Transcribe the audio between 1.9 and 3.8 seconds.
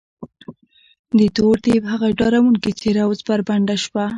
هغه ډارونکې څېره اوس بربنډه